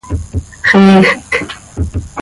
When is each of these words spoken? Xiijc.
Xiijc. 0.67 1.29